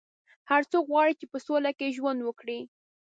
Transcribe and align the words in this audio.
هر 0.49 0.61
څوک 0.71 0.83
غواړي 0.91 1.13
چې 1.19 1.25
په 1.31 1.37
سوله 1.45 1.71
کې 1.77 1.95
ژوند 1.97 2.19
وکړي. 2.23 2.59